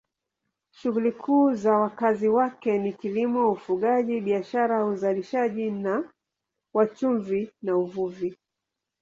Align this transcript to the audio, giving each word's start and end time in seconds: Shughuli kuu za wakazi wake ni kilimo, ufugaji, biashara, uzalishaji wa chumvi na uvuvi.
Shughuli 0.71 1.11
kuu 1.11 1.53
za 1.53 1.73
wakazi 1.73 2.27
wake 2.29 2.77
ni 2.77 2.93
kilimo, 2.93 3.51
ufugaji, 3.51 4.21
biashara, 4.21 4.85
uzalishaji 4.85 5.73
wa 6.73 6.87
chumvi 6.87 7.51
na 7.61 7.77
uvuvi. 7.77 8.37